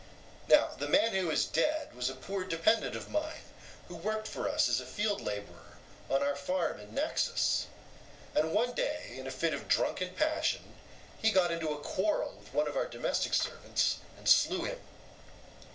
Now 0.47 0.69
the 0.75 0.87
man 0.87 1.11
who 1.13 1.29
is 1.29 1.45
dead 1.45 1.93
was 1.95 2.09
a 2.09 2.15
poor 2.15 2.43
dependant 2.43 2.95
of 2.95 3.11
mine 3.11 3.43
who 3.87 3.95
worked 3.97 4.27
for 4.27 4.49
us 4.49 4.67
as 4.67 4.81
a 4.81 4.85
field 4.87 5.21
labourer 5.21 5.77
on 6.09 6.23
our 6.23 6.35
farm 6.35 6.79
in 6.79 6.95
Naxos, 6.95 7.67
and 8.33 8.51
one 8.51 8.73
day 8.73 9.13
in 9.15 9.27
a 9.27 9.31
fit 9.31 9.53
of 9.53 9.67
drunken 9.67 10.15
passion 10.15 10.73
he 11.21 11.29
got 11.29 11.51
into 11.51 11.69
a 11.71 11.77
quarrel 11.81 12.33
with 12.39 12.51
one 12.51 12.67
of 12.67 12.75
our 12.75 12.87
domestic 12.87 13.35
servants 13.35 13.97
and 14.17 14.27
slew 14.27 14.63
him. 14.63 14.79